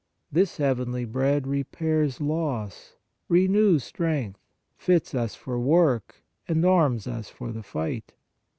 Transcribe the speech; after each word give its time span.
This 0.31 0.57
heavenly 0.57 1.05
bread 1.05 1.45
repairs 1.45 2.19
loss, 2.19 2.95
renews 3.29 3.83
strength, 3.83 4.39
fits 4.75 5.13
us 5.13 5.35
for 5.35 5.59
work 5.59 6.23
and 6.47 6.65
arms 6.65 7.05
us 7.05 7.29
for 7.29 7.51
the 7.51 7.61
fight. 7.61 8.15